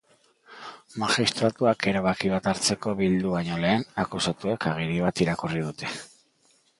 [1.01, 5.91] Magistratuak erabaki bat hartzeko bildu baino lehen, akusatuek agiri bat irakurri dute.